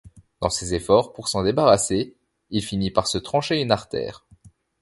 Dans 0.41 0.49
ses 0.49 0.73
efforts 0.73 1.13
pour 1.13 1.27
s'en 1.29 1.43
débarrasser, 1.43 2.15
il 2.49 2.63
finit 2.65 2.89
par 2.89 3.05
se 3.07 3.19
trancher 3.19 3.61
une 3.61 3.69
artère. 3.69 4.25